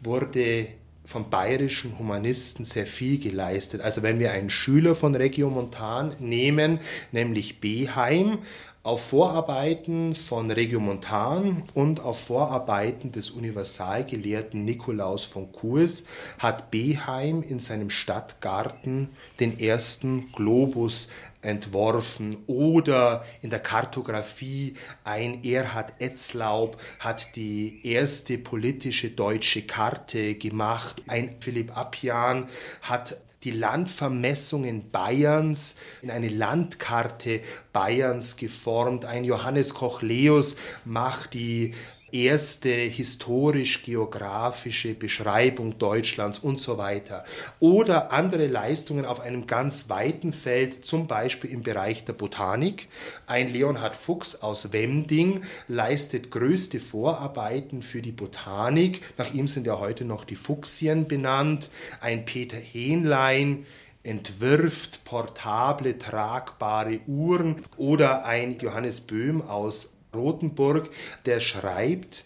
wurde 0.00 0.70
von 1.04 1.30
bayerischen 1.30 1.98
Humanisten 1.98 2.64
sehr 2.64 2.86
viel 2.86 3.18
geleistet. 3.18 3.80
Also 3.80 4.02
wenn 4.02 4.18
wir 4.18 4.32
einen 4.32 4.50
Schüler 4.50 4.94
von 4.94 5.14
Regiomontan 5.14 6.14
nehmen, 6.18 6.80
nämlich 7.12 7.60
Beheim, 7.60 8.38
auf 8.84 9.02
Vorarbeiten 9.02 10.14
von 10.14 10.50
Regiomontan 10.50 11.62
und 11.72 12.00
auf 12.00 12.20
Vorarbeiten 12.20 13.12
des 13.12 13.30
Universalgelehrten 13.30 14.62
Nikolaus 14.66 15.24
von 15.24 15.50
Kurs 15.52 16.04
hat 16.38 16.70
Beheim 16.70 17.42
in 17.42 17.60
seinem 17.60 17.88
Stadtgarten 17.88 19.08
den 19.40 19.58
ersten 19.58 20.30
Globus 20.32 21.10
entworfen 21.44 22.38
oder 22.46 23.24
in 23.42 23.50
der 23.50 23.60
Kartografie 23.60 24.74
ein 25.04 25.44
Erhard 25.44 25.94
Etzlaub 26.00 26.80
hat 26.98 27.36
die 27.36 27.86
erste 27.86 28.38
politische 28.38 29.10
deutsche 29.10 29.62
Karte 29.62 30.34
gemacht, 30.34 31.02
ein 31.06 31.36
Philipp 31.40 31.76
Appian 31.76 32.48
hat 32.82 33.18
die 33.44 33.50
Landvermessungen 33.50 34.90
Bayerns 34.90 35.76
in 36.00 36.10
eine 36.10 36.28
Landkarte 36.28 37.40
Bayerns 37.72 38.36
geformt. 38.36 39.04
Ein 39.04 39.24
Johannes 39.24 39.74
Koch-Leus 39.74 40.56
macht 40.84 41.34
die 41.34 41.74
erste 42.14 42.70
historisch-geografische 42.70 44.94
Beschreibung 44.94 45.78
Deutschlands 45.78 46.38
und 46.38 46.60
so 46.60 46.78
weiter. 46.78 47.24
Oder 47.58 48.12
andere 48.12 48.46
Leistungen 48.46 49.04
auf 49.04 49.20
einem 49.20 49.48
ganz 49.48 49.88
weiten 49.88 50.32
Feld, 50.32 50.86
zum 50.86 51.08
Beispiel 51.08 51.50
im 51.50 51.62
Bereich 51.62 52.04
der 52.04 52.12
Botanik. 52.12 52.86
Ein 53.26 53.52
Leonhard 53.52 53.96
Fuchs 53.96 54.36
aus 54.36 54.72
Wemding 54.72 55.42
leistet 55.66 56.30
größte 56.30 56.78
Vorarbeiten 56.78 57.82
für 57.82 58.00
die 58.00 58.12
Botanik. 58.12 59.00
Nach 59.18 59.34
ihm 59.34 59.48
sind 59.48 59.66
ja 59.66 59.80
heute 59.80 60.04
noch 60.04 60.24
die 60.24 60.36
Fuchsien 60.36 61.08
benannt. 61.08 61.68
Ein 62.00 62.24
Peter 62.24 62.56
Hähnlein 62.56 63.66
entwirft 64.04 65.04
portable, 65.04 65.98
tragbare 65.98 67.00
Uhren 67.06 67.64
oder 67.76 68.26
ein 68.26 68.58
Johannes 68.58 69.00
Böhm 69.00 69.42
aus 69.42 69.93
Rothenburg, 70.14 70.90
der 71.26 71.40
schreibt 71.40 72.24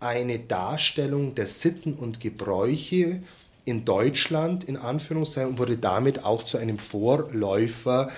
eine 0.00 0.38
Darstellung 0.38 1.34
der 1.34 1.46
Sitten 1.46 1.94
und 1.94 2.20
Gebräuche 2.20 3.22
in 3.64 3.84
Deutschland 3.84 4.64
in 4.64 4.76
Anführungszeichen 4.76 5.50
und 5.50 5.58
wurde 5.58 5.76
damit 5.76 6.24
auch 6.24 6.44
zu 6.44 6.58
einem 6.58 6.78
Vorläufer 6.78 8.10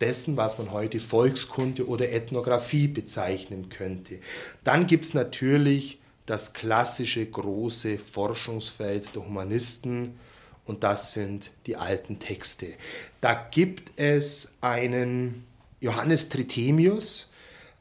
dessen, 0.00 0.36
was 0.36 0.58
man 0.58 0.72
heute 0.72 1.00
Volkskunde 1.00 1.86
oder 1.86 2.10
Ethnographie 2.10 2.88
bezeichnen 2.88 3.68
könnte. 3.68 4.18
Dann 4.64 4.86
gibt 4.86 5.04
es 5.04 5.14
natürlich 5.14 5.98
das 6.26 6.52
klassische 6.52 7.24
große 7.24 7.98
Forschungsfeld 7.98 9.14
der 9.14 9.24
Humanisten 9.24 10.18
und 10.66 10.82
das 10.82 11.12
sind 11.12 11.52
die 11.66 11.76
alten 11.76 12.18
Texte. 12.18 12.74
Da 13.20 13.34
gibt 13.34 13.98
es 13.98 14.54
einen 14.60 15.46
Johannes 15.80 16.28
Trithemius, 16.28 17.30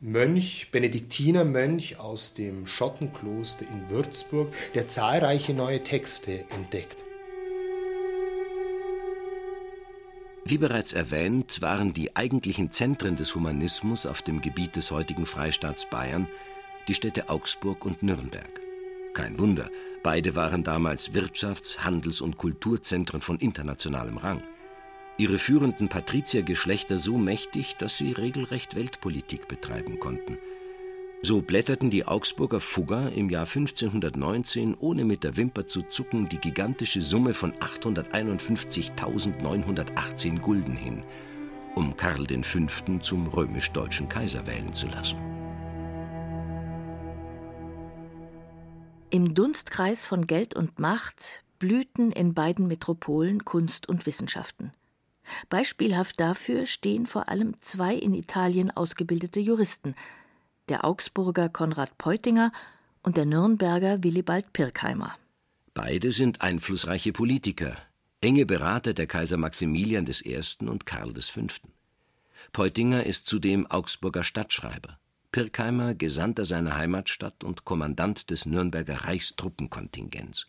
Mönch, 0.05 0.67
Benediktinermönch 0.71 1.97
aus 1.99 2.35
dem 2.35 2.67
Schottenkloster 2.67 3.65
in 3.65 3.89
Würzburg, 3.89 4.53
der 4.75 4.87
zahlreiche 4.87 5.51
neue 5.55 5.83
Texte 5.83 6.45
entdeckt. 6.51 7.03
Wie 10.45 10.59
bereits 10.59 10.93
erwähnt, 10.93 11.59
waren 11.63 11.95
die 11.95 12.15
eigentlichen 12.15 12.69
Zentren 12.69 13.15
des 13.15 13.33
Humanismus 13.33 14.05
auf 14.05 14.21
dem 14.21 14.41
Gebiet 14.41 14.75
des 14.75 14.91
heutigen 14.91 15.25
Freistaats 15.25 15.89
Bayern 15.89 16.27
die 16.87 16.93
Städte 16.93 17.29
Augsburg 17.29 17.83
und 17.83 18.03
Nürnberg. 18.03 18.61
Kein 19.15 19.39
Wunder, 19.39 19.71
beide 20.03 20.35
waren 20.35 20.63
damals 20.63 21.13
Wirtschafts-, 21.15 21.79
Handels- 21.79 22.21
und 22.21 22.37
Kulturzentren 22.37 23.21
von 23.21 23.39
internationalem 23.39 24.17
Rang 24.17 24.43
ihre 25.17 25.39
führenden 25.39 25.89
Patriziergeschlechter 25.89 26.97
so 26.97 27.17
mächtig, 27.17 27.75
dass 27.77 27.97
sie 27.97 28.11
regelrecht 28.11 28.75
Weltpolitik 28.75 29.47
betreiben 29.47 29.99
konnten. 29.99 30.37
So 31.21 31.41
blätterten 31.41 31.89
die 31.89 32.05
Augsburger 32.05 32.59
Fugger 32.59 33.09
im 33.11 33.31
Jahr 33.31 33.47
1519 33.47 34.75
ohne 34.75 35.05
mit 35.05 35.23
der 35.23 35.37
Wimper 35.37 35.65
zu 35.65 35.81
zucken 35.81 36.29
die 36.29 36.37
gigantische 36.37 37.01
Summe 37.01 37.33
von 37.33 37.53
851.918 37.53 40.39
Gulden 40.39 40.75
hin, 40.75 41.03
um 41.73 41.97
Karl 41.97 42.27
V. 42.27 42.67
zum 42.99 43.25
römisch-deutschen 43.27 44.07
Kaiser 44.07 44.45
wählen 44.45 44.71
zu 44.71 44.85
lassen. 44.87 45.17
Im 49.09 49.33
Dunstkreis 49.33 50.05
von 50.05 50.27
Geld 50.27 50.55
und 50.55 50.77
Macht 50.77 51.43
blühten 51.57 52.11
in 52.11 52.33
beiden 52.33 52.67
Metropolen 52.67 53.45
Kunst 53.45 53.87
und 53.89 54.05
Wissenschaften. 54.05 54.73
Beispielhaft 55.49 56.19
dafür 56.19 56.65
stehen 56.65 57.05
vor 57.05 57.29
allem 57.29 57.55
zwei 57.61 57.95
in 57.95 58.13
Italien 58.13 58.71
ausgebildete 58.71 59.39
Juristen, 59.39 59.95
der 60.69 60.85
Augsburger 60.85 61.49
Konrad 61.49 61.97
Peutinger 61.97 62.51
und 63.03 63.17
der 63.17 63.25
Nürnberger 63.25 64.03
Willibald 64.03 64.51
Pirkheimer. 64.53 65.15
Beide 65.73 66.11
sind 66.11 66.41
einflussreiche 66.41 67.11
Politiker, 67.11 67.77
enge 68.21 68.45
Berater 68.45 68.93
der 68.93 69.07
Kaiser 69.07 69.37
Maximilian 69.37 70.07
I. 70.07 70.41
und 70.65 70.85
Karl 70.85 71.13
V. 71.13 71.41
Peutinger 72.53 73.05
ist 73.05 73.27
zudem 73.27 73.67
Augsburger 73.67 74.23
Stadtschreiber, 74.23 74.97
Pirkheimer 75.31 75.93
Gesandter 75.95 76.45
seiner 76.45 76.77
Heimatstadt 76.77 77.43
und 77.43 77.65
Kommandant 77.65 78.29
des 78.29 78.45
Nürnberger 78.45 79.03
Reichstruppenkontingents. 79.03 80.47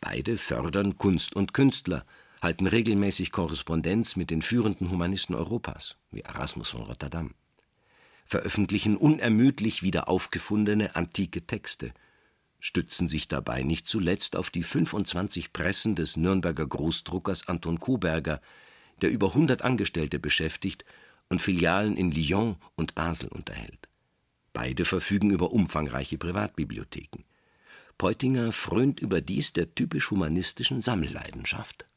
Beide 0.00 0.38
fördern 0.38 0.96
Kunst 0.96 1.36
und 1.36 1.52
Künstler, 1.52 2.06
halten 2.40 2.66
regelmäßig 2.66 3.32
Korrespondenz 3.32 4.16
mit 4.16 4.30
den 4.30 4.42
führenden 4.42 4.90
Humanisten 4.90 5.34
Europas, 5.34 5.96
wie 6.10 6.20
Erasmus 6.20 6.70
von 6.70 6.82
Rotterdam, 6.82 7.34
veröffentlichen 8.24 8.96
unermüdlich 8.96 9.82
wieder 9.82 10.08
aufgefundene 10.08 10.96
antike 10.96 11.46
Texte, 11.46 11.92
stützen 12.60 13.08
sich 13.08 13.28
dabei 13.28 13.62
nicht 13.62 13.86
zuletzt 13.86 14.36
auf 14.36 14.50
die 14.50 14.62
25 14.62 15.52
Pressen 15.52 15.94
des 15.94 16.16
Nürnberger 16.16 16.66
Großdruckers 16.66 17.48
Anton 17.48 17.80
Koberger, 17.80 18.40
der 19.02 19.10
über 19.10 19.28
100 19.28 19.62
Angestellte 19.62 20.18
beschäftigt 20.18 20.84
und 21.28 21.40
Filialen 21.40 21.96
in 21.96 22.10
Lyon 22.10 22.56
und 22.76 22.94
Basel 22.94 23.28
unterhält. 23.28 23.88
Beide 24.52 24.84
verfügen 24.84 25.30
über 25.30 25.52
umfangreiche 25.52 26.18
Privatbibliotheken. 26.18 27.24
Peutinger 27.98 28.52
frönt 28.52 29.00
überdies 29.00 29.52
der 29.52 29.74
typisch 29.74 30.10
humanistischen 30.10 30.80
Sammelleidenschaft. 30.80 31.89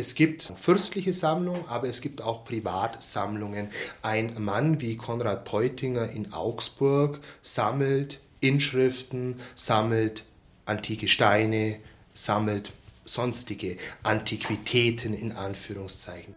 Es 0.00 0.14
gibt 0.14 0.52
fürstliche 0.56 1.12
Sammlungen, 1.12 1.66
aber 1.68 1.88
es 1.88 2.00
gibt 2.00 2.22
auch 2.22 2.44
Privatsammlungen. 2.44 3.70
Ein 4.02 4.42
Mann 4.42 4.80
wie 4.80 4.96
Konrad 4.96 5.44
Peutinger 5.44 6.08
in 6.08 6.32
Augsburg 6.32 7.18
sammelt 7.42 8.20
Inschriften, 8.40 9.40
sammelt 9.56 10.24
antike 10.64 11.06
Steine, 11.06 11.80
sammelt 12.14 12.72
sonstige 13.04 13.76
Antiquitäten 14.02 15.12
in 15.12 15.32
Anführungszeichen. 15.32 16.36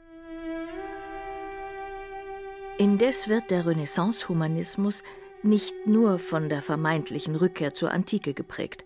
Indes 2.80 3.30
wird 3.30 3.52
der 3.52 3.68
Renaissance-Humanismus 3.68 5.04
nicht 5.44 5.76
nur 5.86 6.18
von 6.18 6.50
der 6.50 6.64
vermeintlichen 6.64 7.36
Rückkehr 7.36 7.76
zur 7.76 7.92
Antike 7.92 8.34
geprägt. 8.34 8.84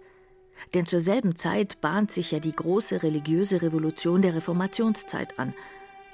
Denn 0.74 0.86
zur 0.86 1.00
selben 1.00 1.36
Zeit 1.36 1.82
bahnt 1.82 2.12
sich 2.12 2.32
ja 2.32 2.40
die 2.40 2.56
große 2.56 3.04
religiöse 3.04 3.62
Revolution 3.62 4.22
der 4.22 4.36
Reformationszeit 4.36 5.40
an. 5.40 5.54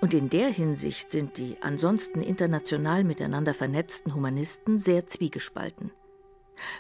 Und 0.02 0.14
in 0.14 0.30
der 0.30 0.50
Hinsicht 0.50 1.12
sind 1.12 1.38
die 1.38 1.56
ansonsten 1.62 2.22
international 2.22 3.04
miteinander 3.04 3.54
vernetzten 3.54 4.14
Humanisten 4.14 4.80
sehr 4.80 5.08
zwiegespalten. 5.08 5.92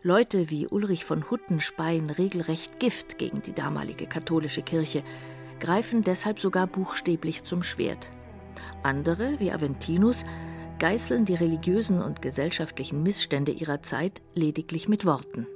Leute 0.04 0.50
wie 0.50 0.68
Ulrich 0.68 1.06
von 1.06 1.30
Hutten 1.30 1.60
speien 1.60 2.10
regelrecht 2.10 2.80
Gift 2.80 3.18
gegen 3.18 3.42
die 3.42 3.54
damalige 3.54 4.08
katholische 4.08 4.62
Kirche, 4.62 5.04
greifen 5.60 6.04
deshalb 6.04 6.40
sogar 6.40 6.68
buchstäblich 6.68 7.44
zum 7.44 7.64
Schwert. 7.64 8.10
Andere, 8.84 9.40
wie 9.40 9.52
Aventinus, 9.52 10.26
geißeln 10.80 11.26
die 11.26 11.36
religiösen 11.36 12.02
und 12.02 12.22
gesellschaftlichen 12.22 13.02
Missstände 13.04 13.54
ihrer 13.54 13.82
Zeit 13.82 14.22
lediglich 14.34 14.90
mit 14.90 15.06
Worten. 15.06 15.48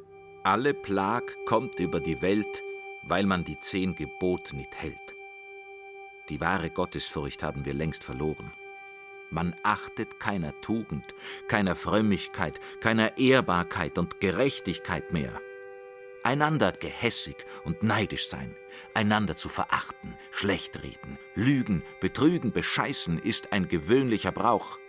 Alle 0.48 0.74
Plag 0.74 1.36
kommt 1.46 1.78
über 1.78 2.00
die 2.00 2.22
Welt, 2.22 2.64
weil 3.02 3.26
man 3.26 3.44
die 3.44 3.60
zehn 3.60 3.96
Gebote 3.96 4.56
nicht 4.56 4.78
hält. 4.78 5.14
Die 6.30 6.40
wahre 6.40 6.70
Gottesfurcht 6.70 7.44
haben 7.44 7.66
wir 7.66 7.74
längst 7.74 8.06
verloren. 8.06 8.54
Man 9.30 9.58
achtet 9.64 10.22
keiner 10.22 10.54
Tugend, 10.62 11.04
keiner 11.50 11.76
Frömmigkeit, 11.76 12.62
keiner 12.80 13.18
Ehrbarkeit 13.18 13.98
und 13.98 14.22
Gerechtigkeit 14.22 15.12
mehr. 15.12 15.42
Einander 16.24 16.72
gehässig 16.72 17.46
und 17.66 17.84
neidisch 17.84 18.30
sein, 18.30 18.56
einander 18.94 19.36
zu 19.36 19.50
verachten, 19.50 20.16
schlecht 20.32 20.82
reden, 20.82 21.20
lügen, 21.36 21.84
betrügen, 22.00 22.54
bescheißen 22.54 23.20
ist 23.20 23.52
ein 23.52 23.68
gewöhnlicher 23.68 24.32
Brauch. 24.32 24.80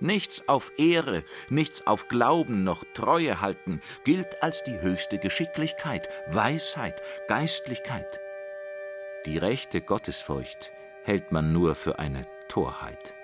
Nichts 0.00 0.48
auf 0.48 0.72
Ehre, 0.78 1.24
nichts 1.50 1.86
auf 1.86 2.08
Glauben 2.08 2.64
noch 2.64 2.84
Treue 2.94 3.40
halten 3.40 3.80
gilt 4.04 4.42
als 4.42 4.64
die 4.64 4.80
höchste 4.80 5.18
Geschicklichkeit, 5.18 6.08
Weisheit, 6.28 7.02
Geistlichkeit. 7.28 8.18
Die 9.26 9.36
rechte 9.36 9.82
Gottesfurcht 9.82 10.72
hält 11.04 11.32
man 11.32 11.52
nur 11.52 11.74
für 11.74 11.98
eine 11.98 12.26
Torheit. 12.48 13.14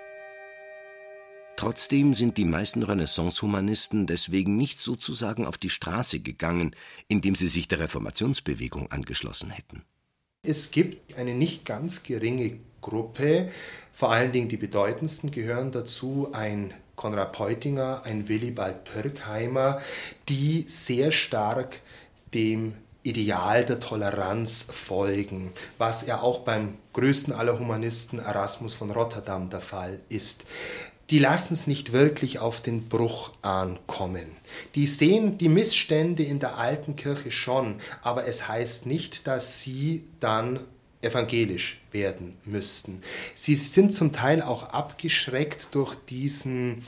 Trotzdem 1.55 2.13
sind 2.13 2.37
die 2.37 2.45
meisten 2.45 2.83
Renaissance-Humanisten 2.83 4.05
deswegen 4.05 4.57
nicht 4.57 4.79
sozusagen 4.79 5.47
auf 5.47 5.57
die 5.57 5.71
Straße 5.71 6.19
gegangen, 6.19 6.75
indem 7.07 7.33
sie 7.33 7.47
sich 7.47 7.67
der 7.67 7.79
Reformationsbewegung 7.79 8.91
angeschlossen 8.91 9.49
hätten. 9.49 9.83
Es 10.47 10.71
gibt 10.71 11.17
eine 11.17 11.33
nicht 11.33 11.65
ganz 11.65 12.03
geringe 12.03 12.57
Gruppe, 12.79 13.51
vor 13.91 14.11
allen 14.11 14.31
Dingen 14.31 14.47
die 14.47 14.55
bedeutendsten 14.55 15.29
gehören 15.29 15.73
dazu 15.73 16.29
ein 16.31 16.73
Konrad 16.95 17.33
Peutinger, 17.33 18.03
ein 18.05 18.29
Willibald 18.29 18.85
Pirkheimer, 18.85 19.81
die 20.29 20.63
sehr 20.67 21.11
stark 21.11 21.81
dem 22.33 22.75
Ideal 23.03 23.65
der 23.65 23.81
Toleranz 23.81 24.69
folgen, 24.71 25.51
was 25.77 26.07
ja 26.07 26.21
auch 26.21 26.39
beim 26.39 26.75
größten 26.93 27.33
aller 27.33 27.59
Humanisten 27.59 28.19
Erasmus 28.19 28.73
von 28.73 28.91
Rotterdam 28.91 29.49
der 29.49 29.61
Fall 29.61 29.99
ist 30.07 30.45
die 31.09 31.19
lassen 31.19 31.53
es 31.53 31.67
nicht 31.67 31.93
wirklich 31.93 32.39
auf 32.39 32.61
den 32.61 32.89
Bruch 32.89 33.31
ankommen. 33.41 34.25
Die 34.75 34.87
sehen 34.87 35.37
die 35.37 35.49
Missstände 35.49 36.23
in 36.23 36.39
der 36.39 36.57
alten 36.57 36.95
Kirche 36.95 37.31
schon, 37.31 37.75
aber 38.01 38.27
es 38.27 38.47
heißt 38.47 38.85
nicht, 38.85 39.25
dass 39.25 39.61
sie 39.61 40.03
dann 40.19 40.59
evangelisch 41.01 41.79
werden 41.91 42.35
müssten. 42.43 43.03
Sie 43.35 43.55
sind 43.55 43.93
zum 43.93 44.13
Teil 44.13 44.41
auch 44.41 44.63
abgeschreckt 44.69 45.69
durch 45.71 45.95
diesen 46.09 46.83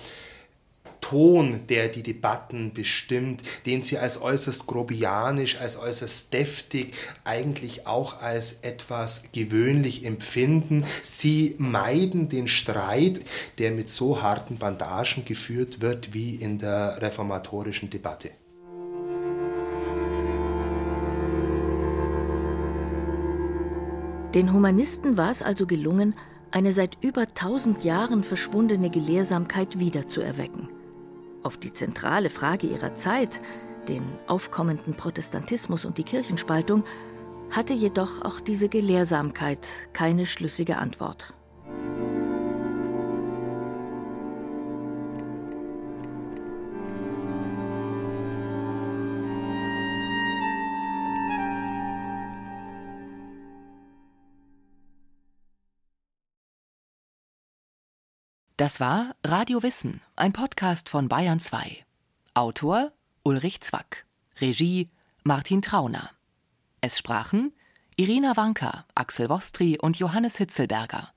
Ton, 1.10 1.62
der 1.70 1.88
die 1.88 2.04
Debatten 2.04 2.72
bestimmt, 2.72 3.42
den 3.66 3.82
sie 3.82 3.98
als 3.98 4.22
äußerst 4.22 4.68
grobianisch, 4.68 5.60
als 5.60 5.76
äußerst 5.76 6.32
deftig, 6.32 6.94
eigentlich 7.24 7.88
auch 7.88 8.22
als 8.22 8.60
etwas 8.62 9.32
gewöhnlich 9.32 10.06
empfinden. 10.06 10.86
Sie 11.02 11.56
meiden 11.58 12.30
den 12.30 12.48
Streit, 12.48 13.22
der 13.58 13.72
mit 13.72 13.90
so 13.90 14.22
harten 14.22 14.58
Bandagen 14.58 15.26
geführt 15.26 15.82
wird 15.82 16.14
wie 16.14 16.36
in 16.36 16.60
der 16.60 17.02
reformatorischen 17.02 17.90
Debatte. 17.90 18.30
Den 24.36 24.54
Humanisten 24.54 25.18
war 25.18 25.32
es 25.32 25.42
also 25.42 25.66
gelungen, 25.66 26.14
eine 26.52 26.72
seit 26.72 27.00
über 27.02 27.34
tausend 27.34 27.84
Jahren 27.84 28.24
verschwundene 28.24 28.92
Gelehrsamkeit 28.92 29.80
wiederzuerwecken. 29.80 30.70
Auf 31.44 31.58
die 31.58 31.74
zentrale 31.74 32.30
Frage 32.30 32.68
ihrer 32.68 32.96
Zeit, 32.96 33.42
den 33.88 34.04
aufkommenden 34.28 34.94
Protestantismus 34.94 35.86
und 35.86 35.98
die 35.98 36.04
Kirchenspaltung, 36.04 36.84
hatte 37.52 37.74
jedoch 37.74 38.22
auch 38.22 38.40
diese 38.40 38.70
Gelehrsamkeit 38.70 39.68
keine 39.94 40.26
schlüssige 40.26 40.78
Antwort. 40.78 41.34
Das 58.60 58.82
war 58.82 59.16
Radio 59.26 59.64
Wissen, 59.64 60.02
ein 60.18 60.34
Podcast 60.34 60.90
von 60.90 61.08
Bayern 61.08 61.40
2. 61.40 61.78
Autor 62.34 62.92
Ulrich 63.24 63.62
Zwack. 63.62 64.06
Regie 64.42 64.90
Martin 65.24 65.62
Trauner. 65.62 66.10
Es 66.82 66.98
sprachen 66.98 67.54
Irina 67.96 68.36
Wanka, 68.36 68.84
Axel 68.96 69.30
Wostri 69.30 69.78
und 69.82 69.98
Johannes 69.98 70.36
Hitzelberger. 70.36 71.14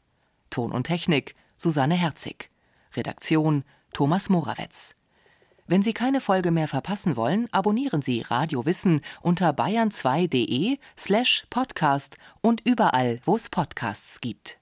Ton 0.51 0.71
und 0.71 0.85
Technik 0.85 1.35
Susanne 1.57 1.97
Herzig. 1.97 2.49
Redaktion 2.95 3.65
Thomas 3.93 4.29
Morawetz. 4.29 4.95
Wenn 5.67 5.83
Sie 5.83 5.95
keine 5.95 6.21
Folge 6.21 6.53
mehr 6.53 6.69
verpassen 6.69 7.17
wollen, 7.17 7.49
abonnieren 7.51 8.03
Sie 8.03 8.21
Radio 8.21 8.67
Wissen 8.67 9.01
unter 9.21 9.51
bayern2.de 9.51 10.79
slash 10.97 11.45
podcast 11.51 12.19
und 12.41 12.61
überall, 12.65 13.21
wo 13.25 13.35
es 13.35 13.49
Podcasts 13.49 14.21
gibt. 14.21 14.62